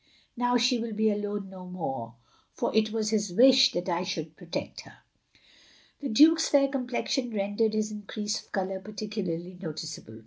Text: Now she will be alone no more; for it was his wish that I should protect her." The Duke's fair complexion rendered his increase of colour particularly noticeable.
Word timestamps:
Now 0.35 0.57
she 0.57 0.79
will 0.79 0.93
be 0.93 1.11
alone 1.11 1.51
no 1.51 1.67
more; 1.67 2.15
for 2.55 2.75
it 2.75 2.91
was 2.91 3.11
his 3.11 3.31
wish 3.31 3.71
that 3.73 3.87
I 3.87 4.01
should 4.01 4.35
protect 4.35 4.81
her." 4.81 4.97
The 6.01 6.09
Duke's 6.09 6.49
fair 6.49 6.67
complexion 6.69 7.29
rendered 7.29 7.75
his 7.75 7.91
increase 7.91 8.41
of 8.41 8.51
colour 8.51 8.79
particularly 8.79 9.59
noticeable. 9.61 10.17